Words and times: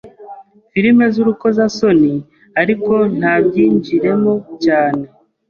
filime 0.71 1.05
z’urukozasoni 1.13 2.13
ariko 2.61 2.93
ntabyinjiremo 3.17 4.33
cyane 4.63 5.03